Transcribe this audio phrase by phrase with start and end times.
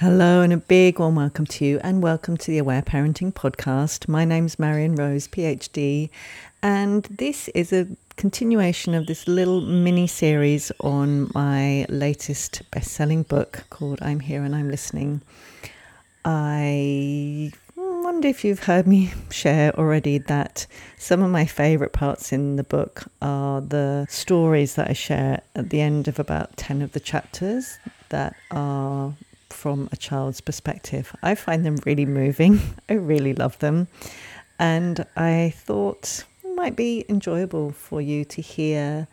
[0.00, 4.06] Hello, and a big warm welcome to you, and welcome to the Aware Parenting Podcast.
[4.06, 6.08] My name's Marion Rose, PhD,
[6.62, 13.24] and this is a continuation of this little mini series on my latest best selling
[13.24, 15.20] book called I'm Here and I'm Listening.
[16.24, 22.54] I wonder if you've heard me share already that some of my favorite parts in
[22.54, 26.92] the book are the stories that I share at the end of about 10 of
[26.92, 27.80] the chapters
[28.10, 29.14] that are
[29.58, 31.14] from a child's perspective.
[31.20, 32.60] I find them really moving.
[32.88, 33.88] I really love them.
[34.60, 39.08] And I thought it might be enjoyable for you to hear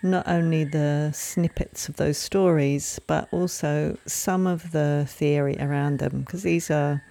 [0.00, 6.20] not only the snippets of those stories, but also some of the theory around them,
[6.20, 7.02] because these are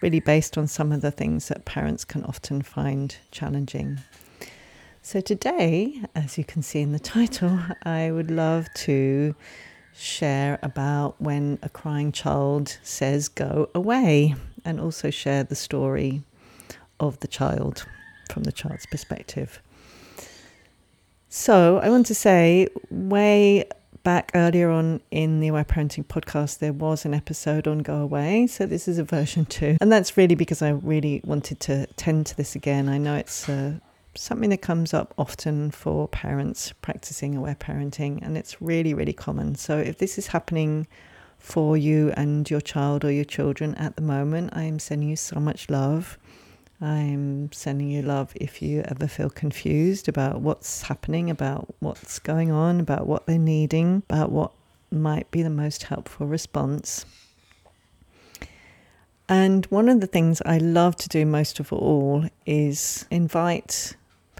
[0.00, 3.98] really based on some of the things that parents can often find challenging.
[5.02, 9.34] So, today, as you can see in the title, I would love to
[9.98, 14.34] share about when a crying child says, Go away,
[14.64, 16.22] and also share the story
[17.00, 17.84] of the child
[18.30, 19.60] from the child's perspective.
[21.28, 23.68] So, I want to say, way
[24.02, 28.46] back earlier on in the Aware Parenting podcast, there was an episode on Go Away.
[28.46, 29.76] So, this is a version two.
[29.80, 32.88] And that's really because I really wanted to tend to this again.
[32.88, 33.80] I know it's a
[34.18, 39.54] something that comes up often for parents practicing aware parenting, and it's really, really common.
[39.54, 40.86] So, if this is happening
[41.38, 45.16] for you and your child or your children at the moment, I am sending you
[45.16, 46.18] so much love.
[46.80, 52.52] I'm sending you love if you ever feel confused about what's happening, about what's going
[52.52, 54.52] on, about what they're needing, about what
[54.90, 57.04] might be the most helpful response.
[59.28, 63.96] And one of the things I love to do most of all is invite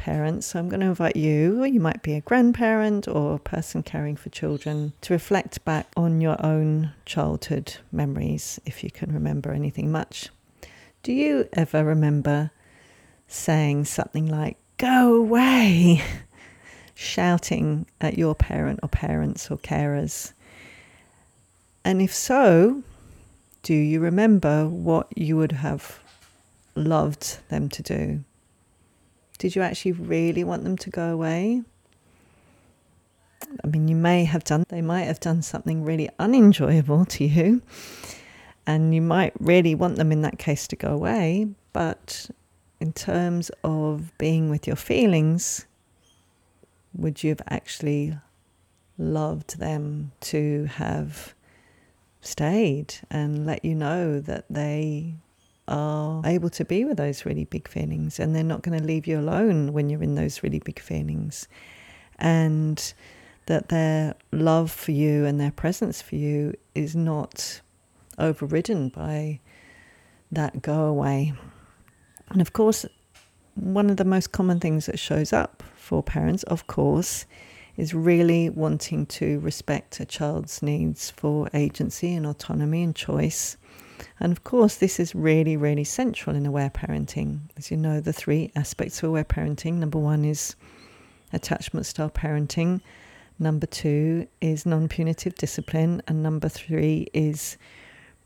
[0.08, 0.46] parents.
[0.46, 3.82] So I'm going to invite you, or you might be a grandparent or a person
[3.82, 9.52] caring for children, to reflect back on your own childhood memories, if you can remember
[9.52, 10.30] anything much.
[11.02, 12.50] Do you ever remember
[13.26, 16.02] saying something like, Go away!
[16.94, 20.32] shouting at your parent or parents or carers?
[21.84, 22.82] And if so,
[23.62, 26.00] do you remember what you would have
[26.74, 28.24] loved them to do?
[29.38, 31.62] Did you actually really want them to go away?
[33.64, 37.62] I mean, you may have done, they might have done something really unenjoyable to you,
[38.66, 41.48] and you might really want them in that case to go away.
[41.72, 42.30] But
[42.80, 45.66] in terms of being with your feelings,
[46.94, 48.18] would you have actually
[48.98, 51.34] loved them to have
[52.20, 55.14] stayed and let you know that they
[55.68, 59.06] are able to be with those really big feelings and they're not going to leave
[59.06, 61.46] you alone when you're in those really big feelings.
[62.18, 62.92] And
[63.46, 67.60] that their love for you and their presence for you is not
[68.18, 69.40] overridden by
[70.32, 71.32] that go away.
[72.30, 72.84] And of course,
[73.54, 77.24] one of the most common things that shows up for parents, of course,
[77.76, 83.56] is really wanting to respect a child's needs for agency and autonomy and choice
[84.20, 87.40] and of course, this is really, really central in aware parenting.
[87.56, 90.56] As you know, the three aspects of aware parenting number one is
[91.32, 92.80] attachment style parenting,
[93.38, 97.56] number two is non punitive discipline, and number three is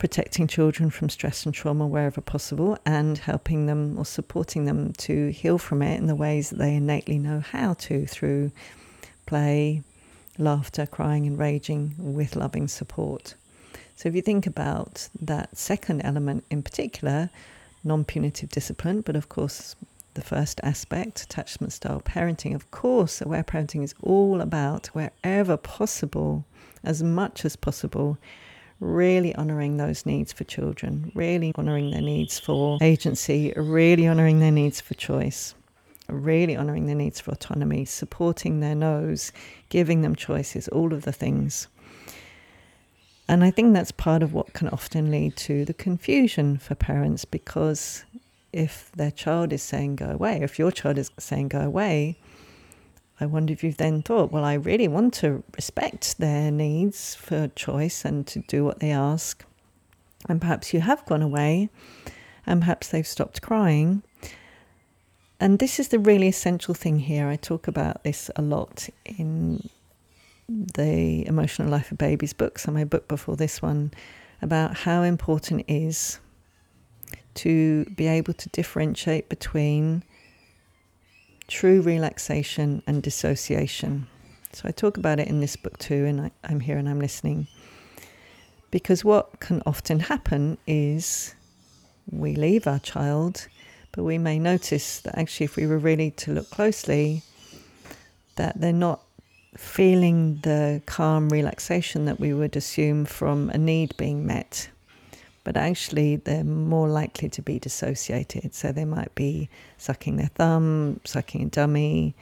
[0.03, 5.29] protecting children from stress and trauma wherever possible and helping them or supporting them to
[5.29, 8.51] heal from it in the ways that they innately know how to through
[9.27, 9.81] play,
[10.39, 13.37] laughter, crying, and raging with loving support.
[13.97, 17.31] So if you think about that second element in particular,
[17.85, 19.77] non punitive discipline, but of course,
[20.15, 26.45] the first aspect, attachment style parenting, of course, aware parenting is all about wherever possible,
[26.85, 28.19] as much as possible,
[28.81, 34.51] really honoring those needs for children, really honoring their needs for agency, really honoring their
[34.51, 35.55] needs for choice,
[36.09, 39.33] really honoring their needs for autonomy, supporting their no's,
[39.69, 41.69] giving them choices, all of the things.
[43.33, 47.25] And I think that's part of what can often lead to the confusion for parents
[47.25, 48.05] because
[48.53, 52.19] if their child is saying go away, if your child is saying go away,
[53.19, 57.49] I wonder if you've then thought, well, I really want to respect their needs for
[57.49, 59.43] choice and to do what they ask.
[60.29, 61.71] And perhaps you have gone away
[62.45, 64.03] and perhaps they've stopped crying.
[65.41, 67.29] And this is the really essential thing here.
[67.29, 69.71] I talk about this a lot in
[70.53, 73.93] the Emotional Life of Babies books and my book before this one
[74.43, 76.19] about how important it is
[77.35, 80.03] to be able to differentiate between
[81.49, 84.07] true relaxation and dissociation.
[84.53, 87.01] So I talk about it in this book too, and I, am here and I'm
[87.01, 87.47] listening.
[88.71, 91.35] Because what can often happen is
[92.11, 93.49] we leave our child,
[93.93, 97.23] but we may notice that actually, if we were really to look closely,
[98.37, 99.03] that they're not
[99.57, 104.71] feeling the calm relaxation that we would assume from a need being met.
[105.45, 108.55] But actually, they're more likely to be dissociated.
[108.55, 112.15] So they might be sucking their thumb, sucking a dummy,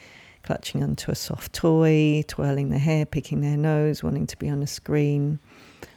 [0.43, 4.63] clutching onto a soft toy, twirling their hair, picking their nose, wanting to be on
[4.63, 5.39] a screen.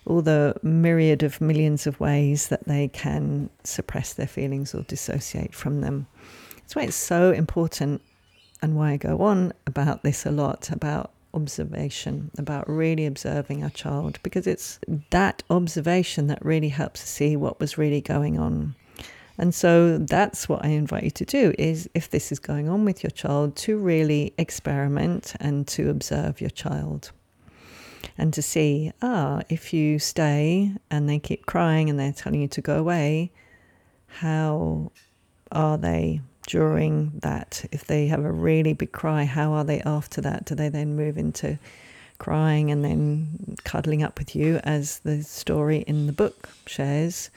[0.06, 5.56] All the myriad of millions of ways that they can suppress their feelings or dissociate
[5.56, 6.08] from them.
[6.58, 8.02] That's why it's so important
[8.62, 13.70] and why I go on about this a lot about observation, about really observing our
[13.70, 18.76] child, because it's that observation that really helps us see what was really going on.
[19.38, 22.86] And so that's what I invite you to do is if this is going on
[22.86, 27.12] with your child to really experiment and to observe your child.
[28.18, 32.48] And to see, ah, if you stay and they keep crying and they're telling you
[32.50, 33.32] to go away,
[34.08, 34.92] how
[35.52, 37.66] are they during that.
[37.72, 40.46] If they have a really big cry, how are they after that?
[40.46, 41.58] Do they then move into
[42.18, 47.30] crying and then cuddling up with you, as the story in the book shares,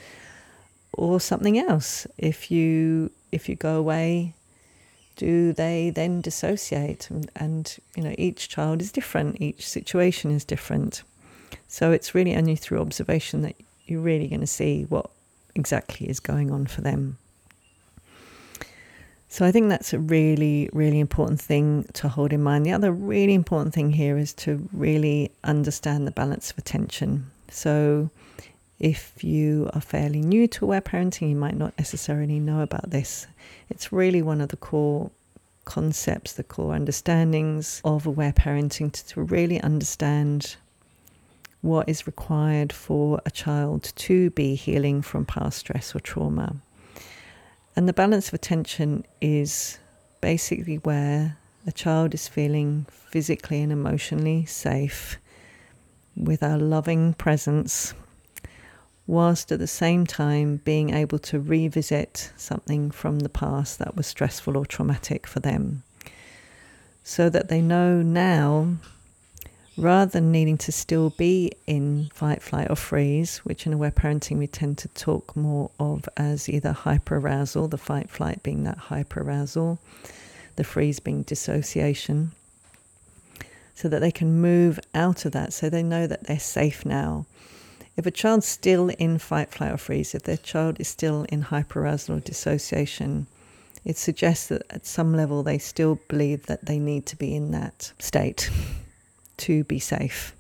[0.93, 2.07] or something else?
[2.19, 4.35] If you if you go away,
[5.17, 7.11] do they then dissociate?
[7.11, 9.41] And, and you know, each child is different.
[9.41, 11.03] Each situation is different.
[11.69, 13.57] So it's really only through observation that
[13.87, 15.11] you're really going to see what
[15.55, 17.19] exactly is going on for them.
[19.29, 22.65] So I think that's a really, really important thing to hold in mind.
[22.65, 27.31] The other really important thing here is to really understand the balance of attention.
[27.51, 28.11] So
[28.79, 33.27] if you are fairly new to aware parenting, you might not necessarily know about this.
[33.69, 35.11] It's really one of the core
[35.65, 40.57] concepts, the core understandings of aware parenting to, to really understand
[41.63, 46.57] what is required for a child to be healing from past stress or trauma.
[47.77, 49.79] And the balance of attention is
[50.23, 51.37] basically where
[51.67, 55.19] a child is feeling physically and emotionally safe
[56.17, 57.93] with our loving presence,
[59.07, 64.07] whilst at the same time being able to revisit something from the past that was
[64.07, 65.83] stressful or traumatic for them.
[67.05, 68.77] So that they know now
[69.77, 74.39] rather than needing to still be in fight, flight, or freeze, which in aware parenting
[74.39, 79.79] we tend to talk more of as either hyperarousal, the fight, flight being that hyperarousal,
[80.57, 82.33] the freeze being dissociation,
[83.75, 87.27] so that they can move out of that so they know that they're safe now.
[87.97, 91.45] If a child's still in fight, flight, or freeze, if their child is still in
[91.45, 93.27] hyperarousal or dissociation,
[93.85, 97.51] it suggests that at some level they still believe that they need to be in
[97.53, 98.51] that state
[99.39, 100.35] to be safe.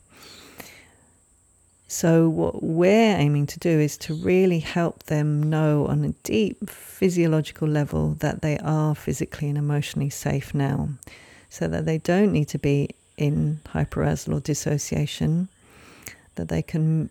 [1.88, 6.68] So, what we're aiming to do is to really help them know on a deep
[6.68, 10.88] physiological level that they are physically and emotionally safe now,
[11.48, 15.48] so that they don't need to be in hyperarousal or dissociation,
[16.34, 17.08] that they can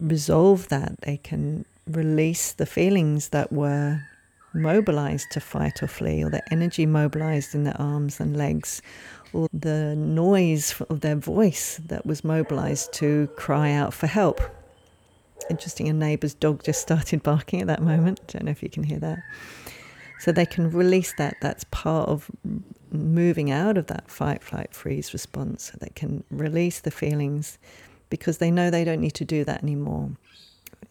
[0.00, 4.00] resolve that, they can release the feelings that were
[4.52, 8.82] mobilized to fight or flee, or the energy mobilized in their arms and legs,
[9.32, 14.40] or the noise of their voice that was mobilized to cry out for help.
[15.48, 18.20] Interesting, a neighbour's dog just started barking at that moment.
[18.28, 19.18] Don't know if you can hear that.
[20.20, 21.36] So they can release that.
[21.40, 22.30] That's part of
[22.92, 25.70] moving out of that fight, flight, freeze response.
[25.72, 27.58] So they can release the feelings
[28.10, 30.10] because they know they don't need to do that anymore.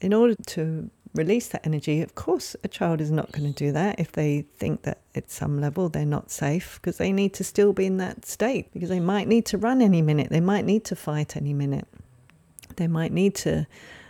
[0.02, 3.72] In order to release that energy, of course, a child is not going to do
[3.72, 7.44] that if they think that at some level they're not safe because they need to
[7.44, 10.66] still be in that state because they might need to run any minute, they might
[10.66, 11.88] need to fight any minute,
[12.76, 13.66] they might need to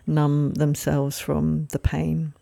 [0.06, 2.34] numb themselves from the pain.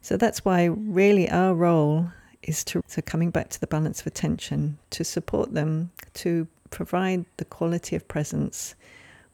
[0.00, 2.08] So that's why, really, our role
[2.42, 7.24] is to, to coming back to the balance of attention, to support them, to provide
[7.36, 8.74] the quality of presence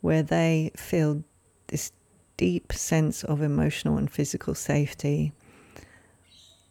[0.01, 1.25] where they feel
[1.69, 1.93] this
[2.39, 5.33] deep sense of emotional and physical safety.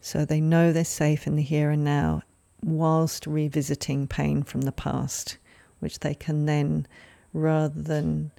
[0.02, 2.24] So they know they're safe in the here and now,
[2.64, 5.38] whilst revisiting pain from the past,
[5.80, 6.88] which they can then,
[7.34, 8.32] rather than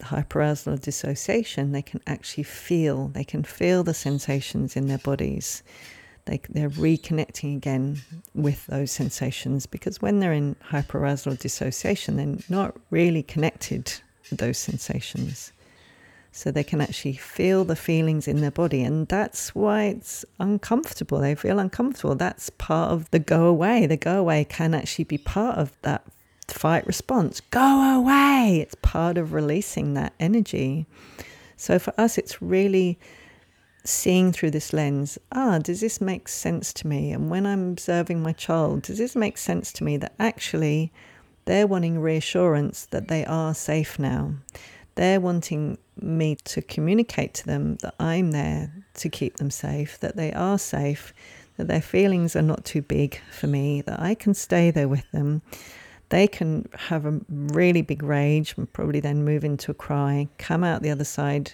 [0.00, 3.08] hyperarousal or dissociation, they can actually feel.
[3.08, 5.62] They can feel the sensations in their bodies.
[6.26, 8.02] They, they're reconnecting again
[8.34, 13.92] with those sensations because when they're in hyperarousal or dissociation, they're not really connected
[14.30, 15.52] with those sensations
[16.32, 18.82] so they can actually feel the feelings in their body.
[18.82, 21.18] And that's why it's uncomfortable.
[21.18, 22.14] They feel uncomfortable.
[22.14, 23.86] That's part of the go away.
[23.86, 26.04] The go away can actually be part of that
[26.46, 27.40] fight response.
[27.40, 28.60] Go away.
[28.62, 30.86] It's part of releasing that energy.
[31.56, 32.98] So for us, it's really
[33.84, 37.12] seeing through this lens ah, does this make sense to me?
[37.12, 40.92] And when I'm observing my child, does this make sense to me that actually
[41.46, 44.34] they're wanting reassurance that they are safe now?
[44.94, 50.16] They're wanting me to communicate to them that I'm there to keep them safe, that
[50.16, 51.12] they are safe,
[51.56, 55.10] that their feelings are not too big for me, that I can stay there with
[55.12, 55.42] them.
[56.08, 60.64] They can have a really big rage and probably then move into a cry, come
[60.64, 61.52] out the other side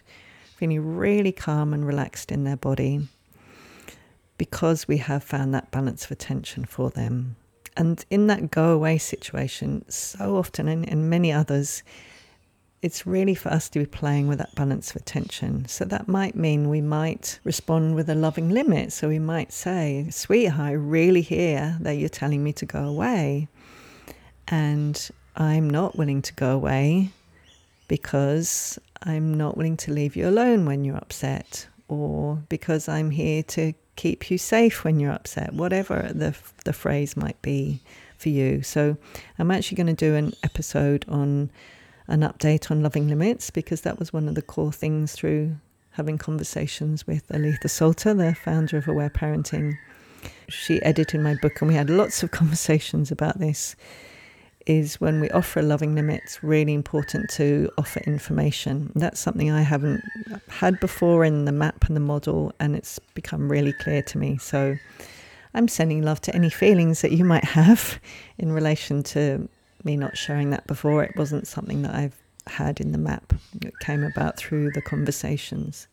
[0.56, 3.06] feeling really calm and relaxed in their body
[4.38, 7.36] because we have found that balance of attention for them.
[7.76, 11.82] And in that go away situation, so often and in many others,
[12.86, 15.66] it's really for us to be playing with that balance of attention.
[15.66, 18.92] So that might mean we might respond with a loving limit.
[18.92, 23.48] So we might say, Sweetheart, I really hear that you're telling me to go away.
[24.46, 27.10] And I'm not willing to go away
[27.88, 33.42] because I'm not willing to leave you alone when you're upset, or because I'm here
[33.42, 37.80] to keep you safe when you're upset, whatever the, the phrase might be
[38.16, 38.62] for you.
[38.62, 38.96] So,
[39.38, 41.50] I'm actually going to do an episode on
[42.08, 45.56] an update on loving limits because that was one of the core things through
[45.92, 49.76] having conversations with Aletha Solter, the founder of Aware Parenting.
[50.48, 53.76] She edited my book, and we had lots of conversations about this
[54.66, 58.92] is when we offer a loving limit, it's really important to offer information.
[58.96, 60.02] That's something I haven't
[60.48, 64.38] had before in the map and the model, and it's become really clear to me.
[64.38, 64.76] So
[65.54, 68.00] I'm sending love to any feelings that you might have
[68.38, 69.48] in relation to
[69.84, 71.02] me not sharing that before.
[71.04, 72.16] It wasn't something that I've
[72.46, 75.88] had in the map, it came about through the conversations.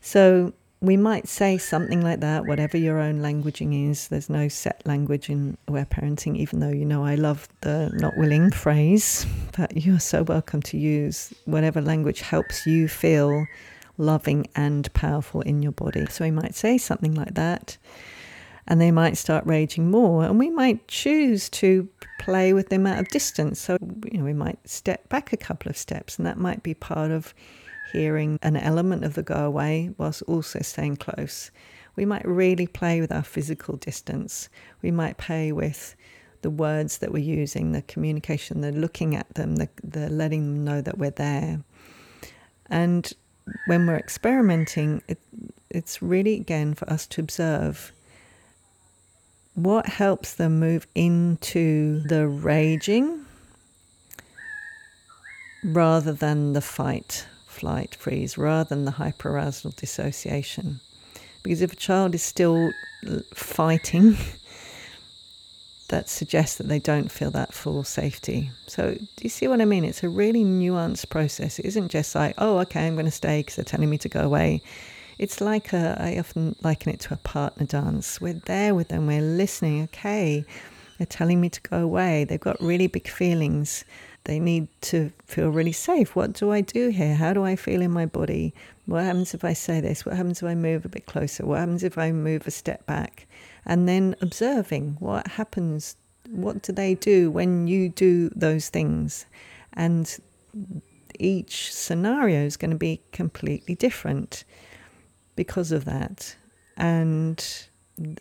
[0.00, 4.08] So we might say something like that, whatever your own languaging is.
[4.08, 8.16] There's no set language in aware parenting, even though you know I love the not
[8.16, 13.46] willing phrase, but you're so welcome to use whatever language helps you feel
[13.96, 16.06] loving and powerful in your body.
[16.06, 17.76] So we might say something like that,
[18.68, 21.88] and they might start raging more, and we might choose to
[22.20, 23.58] play with them out of distance.
[23.58, 23.78] So,
[24.12, 27.10] you know, we might step back a couple of steps, and that might be part
[27.10, 27.34] of
[27.92, 31.50] hearing an element of the go away whilst also staying close.
[31.96, 34.50] We might really play with our physical distance.
[34.82, 35.96] We might play with
[36.42, 40.64] the words that we're using, the communication, the looking at them, the, the letting them
[40.64, 41.64] know that we're there.
[42.66, 43.10] And
[43.66, 45.18] when we're experimenting, it,
[45.70, 47.92] it's really again for us to observe
[49.58, 53.24] what helps them move into the raging
[55.64, 60.78] rather than the fight flight freeze rather than the hyperarousal dissociation.
[61.42, 62.70] Because if a child is still
[63.34, 64.16] fighting,
[65.88, 68.52] that suggests that they don't feel that full safety.
[68.68, 69.84] So, do you see what I mean?
[69.84, 71.58] It's a really nuanced process.
[71.58, 74.08] It isn't just like, oh, okay, I'm going to stay because they're telling me to
[74.08, 74.62] go away.
[75.18, 78.20] It's like a, I often liken it to a partner dance.
[78.20, 79.82] We're there with them, we're listening.
[79.84, 80.44] Okay,
[80.96, 82.24] they're telling me to go away.
[82.24, 83.84] They've got really big feelings.
[84.24, 86.14] They need to feel really safe.
[86.14, 87.16] What do I do here?
[87.16, 88.54] How do I feel in my body?
[88.86, 90.06] What happens if I say this?
[90.06, 91.46] What happens if I move a bit closer?
[91.46, 93.26] What happens if I move a step back?
[93.66, 95.96] And then observing what happens.
[96.30, 99.26] What do they do when you do those things?
[99.72, 100.16] And
[101.18, 104.44] each scenario is going to be completely different
[105.38, 106.34] because of that.
[106.76, 107.38] And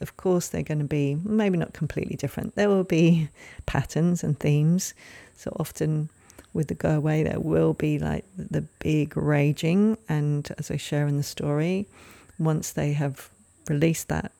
[0.01, 2.53] of course, they're going to be maybe not completely different.
[2.53, 3.29] There will be
[3.65, 4.93] patterns and themes
[5.36, 6.09] so often
[6.53, 9.97] with the go away, there will be like the big raging.
[10.07, 11.88] And as I share in the story,
[12.38, 13.29] once they have
[13.67, 14.31] released that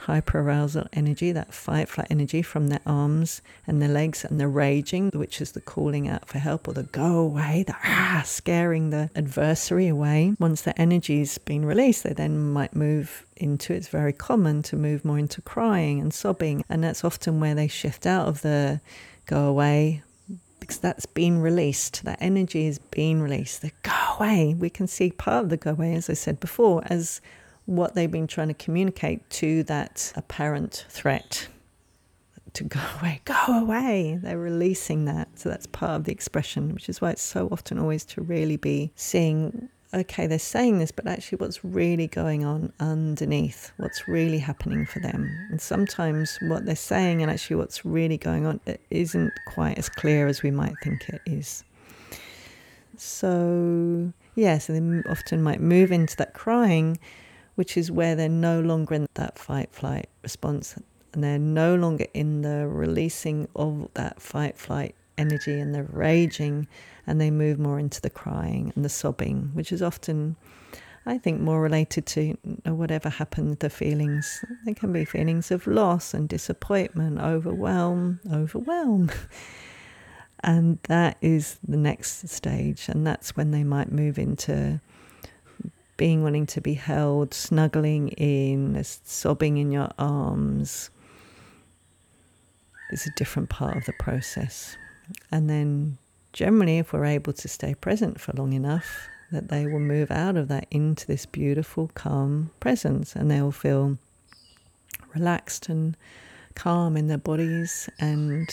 [0.00, 5.10] hyperarousal energy, that fight flight energy from their arms and their legs and the raging,
[5.14, 9.10] which is the calling out for help or the go away, the ah, scaring the
[9.14, 10.34] adversary away.
[10.38, 15.04] Once the energy's been released, they then might move into it's very common to move
[15.04, 16.64] more into crying and sobbing.
[16.68, 18.80] And that's often where they shift out of the
[19.26, 20.02] go away
[20.60, 22.04] because that's been released.
[22.04, 23.62] That energy is being released.
[23.62, 26.82] The go away, we can see part of the go away, as I said before,
[26.86, 27.20] as
[27.68, 31.48] what they've been trying to communicate to that apparent threat
[32.54, 34.18] to go away, go away.
[34.22, 35.28] They're releasing that.
[35.38, 38.56] So that's part of the expression, which is why it's so often always to really
[38.56, 44.38] be seeing okay, they're saying this, but actually, what's really going on underneath, what's really
[44.38, 45.30] happening for them.
[45.50, 48.60] And sometimes what they're saying and actually what's really going on
[48.90, 51.64] isn't quite as clear as we might think it is.
[52.98, 56.98] So, yeah, so they often might move into that crying,
[57.58, 60.76] which is where they're no longer in that fight flight response.
[61.12, 66.68] and they're no longer in the releasing of that fight flight energy and the raging
[67.04, 70.36] and they move more into the crying and the sobbing which is often
[71.04, 72.34] i think more related to
[72.64, 79.10] whatever happened the feelings there can be feelings of loss and disappointment overwhelm overwhelm
[80.44, 84.80] and that is the next stage and that's when they might move into
[85.98, 90.88] being wanting to be held snuggling in sobbing in your arms
[92.90, 94.78] is a different part of the process.
[95.30, 95.98] And then,
[96.32, 100.36] generally, if we're able to stay present for long enough, that they will move out
[100.36, 103.98] of that into this beautiful, calm presence and they will feel
[105.14, 105.96] relaxed and
[106.54, 107.90] calm in their bodies.
[107.98, 108.48] And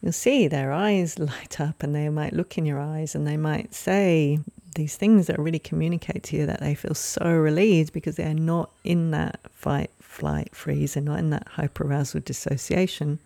[0.00, 3.36] you'll see their eyes light up and they might look in your eyes and they
[3.36, 4.38] might say
[4.74, 8.70] these things that really communicate to you that they feel so relieved because they're not
[8.84, 13.18] in that fight, flight, freeze, and not in that hyperarousal dissociation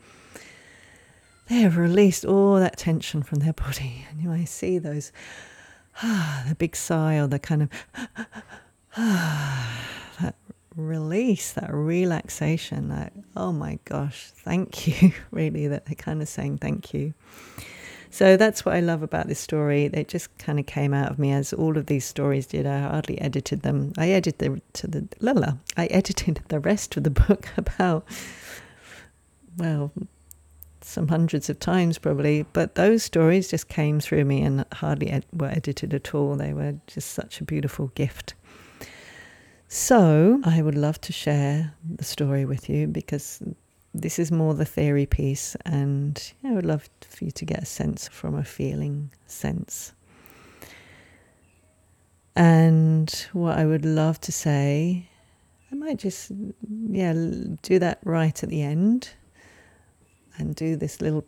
[1.49, 4.07] they have released all that tension from their body.
[4.11, 5.13] And you might see those,
[6.03, 7.69] ah, the big sigh or the kind of,
[8.97, 9.89] ah,
[10.21, 10.35] that
[10.77, 16.59] release, that relaxation, that, oh my gosh, thank you, really, that they're kind of saying
[16.59, 17.15] thank you.
[18.11, 19.87] So that's what I love about this story.
[19.87, 22.67] It just kind of came out of me as all of these stories did.
[22.67, 23.95] I hardly edited them.
[23.97, 25.55] I edited the, to the la.
[25.79, 28.07] I edited the rest of the book about
[29.57, 29.93] well
[30.85, 35.25] some hundreds of times probably, but those stories just came through me and hardly ed-
[35.33, 36.37] were edited at all.
[36.37, 38.35] They were just such a beautiful gift.
[39.75, 43.43] So I would love to share the story with you because
[43.95, 47.65] this is more the theory piece, and I would love for you to get a
[47.65, 49.95] sense from a feeling sense.
[52.37, 55.09] And what I would love to say,
[55.71, 56.33] I might just,
[56.91, 57.15] yeah,
[57.63, 59.09] do that right at the end
[60.37, 61.25] and do this little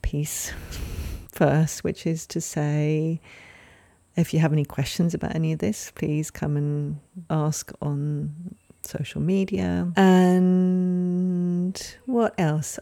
[0.00, 0.52] piece
[1.32, 3.20] first, which is to say,
[4.20, 9.20] if you have any questions about any of this, please come and ask on social
[9.20, 9.90] media.
[9.96, 12.78] And what else?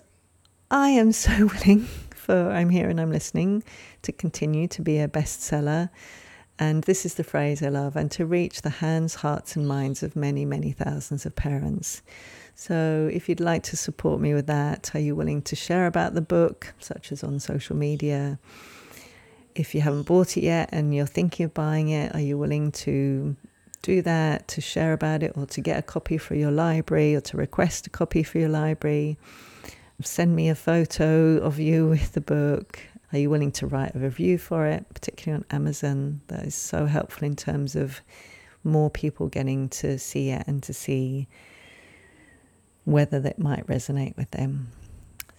[0.70, 1.88] I am so willing
[2.28, 3.64] for I'm here and I'm listening
[4.02, 5.88] to continue to be a bestseller.
[6.58, 10.02] And this is the phrase I love and to reach the hands, hearts, and minds
[10.02, 12.02] of many, many thousands of parents.
[12.56, 16.14] So, if you'd like to support me with that, are you willing to share about
[16.14, 18.40] the book, such as on social media?
[19.58, 22.70] If you haven't bought it yet and you're thinking of buying it, are you willing
[22.86, 23.34] to
[23.82, 27.20] do that, to share about it, or to get a copy for your library, or
[27.22, 29.18] to request a copy for your library?
[30.00, 32.78] Send me a photo of you with the book.
[33.12, 36.20] Are you willing to write a review for it, particularly on Amazon?
[36.28, 38.00] That is so helpful in terms of
[38.62, 41.26] more people getting to see it and to see
[42.84, 44.68] whether that might resonate with them.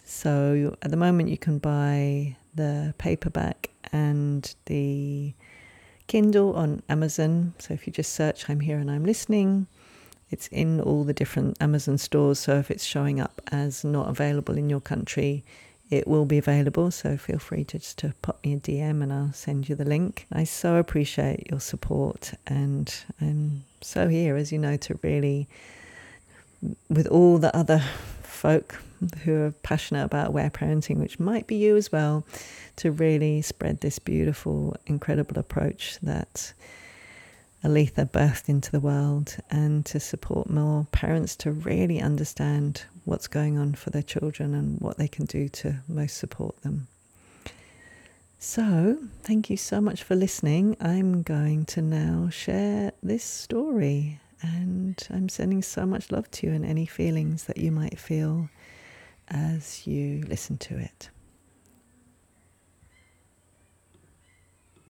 [0.03, 5.33] So at the moment, you can buy the paperback and the
[6.07, 7.53] Kindle on Amazon.
[7.57, 9.67] So if you just search I'm Here and I'm Listening,
[10.29, 12.37] it's in all the different Amazon stores.
[12.37, 15.43] So if it's showing up as not available in your country,
[15.89, 16.91] it will be available.
[16.91, 19.85] So feel free to just to pop me a DM and I'll send you the
[19.85, 20.27] link.
[20.33, 25.47] I so appreciate your support and I'm so here, as you know, to really
[26.89, 27.81] with all the other
[28.39, 28.81] folk
[29.23, 32.25] who are passionate about aware parenting, which might be you as well,
[32.77, 36.53] to really spread this beautiful, incredible approach that
[37.63, 43.57] Aletha birthed into the world and to support more parents to really understand what's going
[43.57, 46.87] on for their children and what they can do to most support them.
[48.39, 50.77] So, thank you so much for listening.
[50.79, 56.53] I'm going to now share this story and I'm sending so much love to you
[56.53, 58.49] and any feelings that you might feel
[59.27, 61.09] as you listen to it.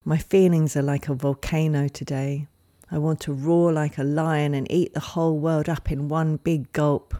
[0.04, 2.46] My feelings are like a volcano today.
[2.90, 6.36] I want to roar like a lion and eat the whole world up in one
[6.36, 7.14] big gulp.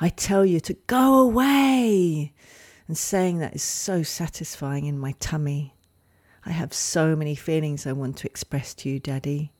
[0.00, 2.32] I tell you to go away!
[2.88, 5.76] And saying that is so satisfying in my tummy.
[6.44, 9.52] I have so many feelings I want to express to you, Daddy.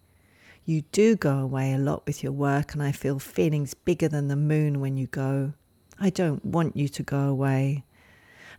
[0.64, 4.28] You do go away a lot with your work, and I feel feelings bigger than
[4.28, 5.54] the moon when you go.
[5.98, 7.84] I don't want you to go away.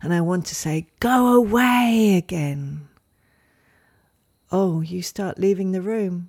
[0.02, 2.88] And I want to say, Go away again.
[4.52, 6.28] Oh, you start leaving the room.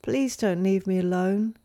[0.00, 1.56] Please don't leave me alone.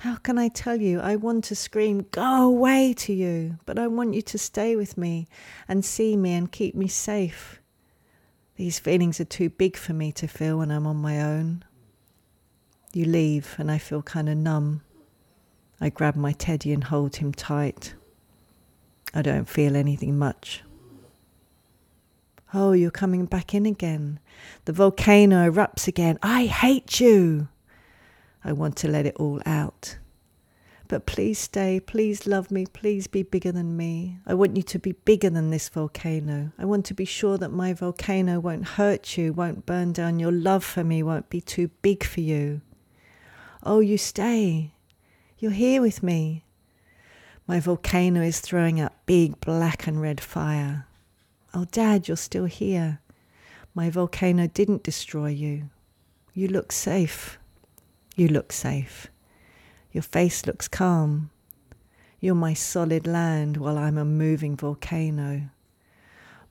[0.00, 0.98] How can I tell you?
[1.00, 4.98] I want to scream, Go away to you, but I want you to stay with
[4.98, 5.28] me
[5.68, 7.60] and see me and keep me safe.
[8.56, 11.62] These feelings are too big for me to feel when I'm on my own
[12.96, 14.82] you leave and I feel kind of numb.
[15.80, 17.94] I grab my teddy and hold him tight.
[19.12, 20.62] I don't feel anything much.
[22.54, 24.18] Oh, you're coming back in again.
[24.64, 26.18] The volcano erupts again.
[26.22, 27.48] I hate you.
[28.44, 29.98] I want to let it all out.
[30.88, 34.18] But please stay, please love me, please be bigger than me.
[34.24, 36.52] I want you to be bigger than this volcano.
[36.58, 40.20] I want to be sure that my volcano won't hurt you, won't burn down.
[40.20, 42.60] Your love for me won't be too big for you.
[43.68, 44.70] Oh, you stay.
[45.40, 46.44] You're here with me.
[47.48, 50.86] My volcano is throwing up big black and red fire.
[51.52, 53.00] Oh, Dad, you're still here.
[53.74, 55.68] My volcano didn't destroy you.
[56.32, 57.40] You look safe.
[58.14, 59.08] You look safe.
[59.90, 61.30] Your face looks calm.
[62.20, 65.50] You're my solid land while I'm a moving volcano.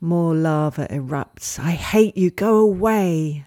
[0.01, 1.59] More lava erupts.
[1.59, 2.29] I hate you.
[2.29, 3.45] Go away.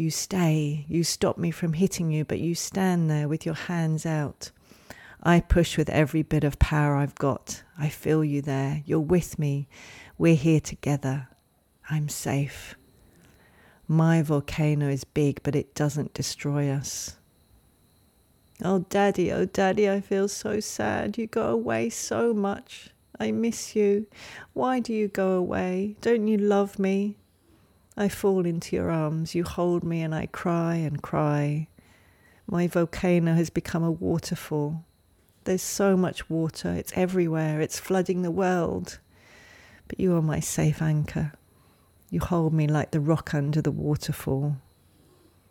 [0.00, 0.86] You stay.
[0.88, 4.50] You stop me from hitting you, but you stand there with your hands out.
[5.22, 7.62] I push with every bit of power I've got.
[7.78, 8.82] I feel you there.
[8.86, 9.68] You're with me.
[10.16, 11.28] We're here together.
[11.90, 12.76] I'm safe.
[13.86, 17.18] My volcano is big, but it doesn't destroy us.
[18.64, 21.18] Oh, Daddy, oh, Daddy, I feel so sad.
[21.18, 22.88] You go away so much.
[23.18, 24.06] I miss you.
[24.54, 25.96] Why do you go away?
[26.00, 27.18] Don't you love me?
[28.00, 29.34] I fall into your arms.
[29.34, 31.68] You hold me, and I cry and cry.
[32.46, 34.86] My volcano has become a waterfall.
[35.44, 36.70] There's so much water.
[36.72, 37.60] It's everywhere.
[37.60, 38.98] It's flooding the world.
[39.86, 41.32] But you are my safe anchor.
[42.08, 44.56] You hold me like the rock under the waterfall.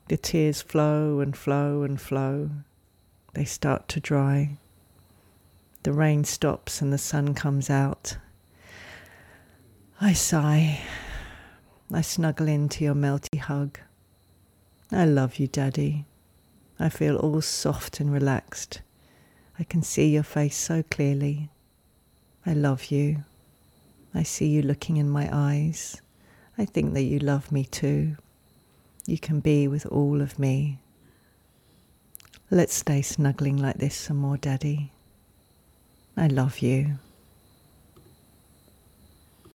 [0.07, 2.49] The tears flow and flow and flow
[3.33, 4.57] they start to dry.
[5.83, 8.17] The rain stops and the sun comes out.
[10.01, 10.81] I sigh.
[11.91, 13.79] I snuggle into your melty hug.
[14.91, 16.05] I love you, Daddy.
[16.79, 18.81] I feel all soft and relaxed.
[19.57, 21.49] I can see your face so clearly.
[22.45, 23.23] I love you.
[24.13, 26.01] I see you looking in my eyes.
[26.57, 28.17] I think that you love me too.
[29.05, 30.79] You can be with all of me.
[32.51, 34.91] Let's stay snuggling like this some more, Daddy.
[36.15, 36.99] I love you.